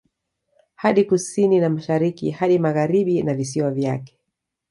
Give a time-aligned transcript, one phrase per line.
[0.75, 4.17] Hadi Kusini na Mashariki hadi Magharibi na visiwa vyake